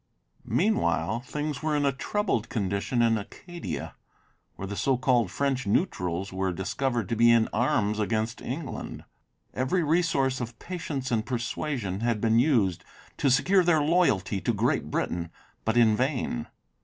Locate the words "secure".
13.29-13.63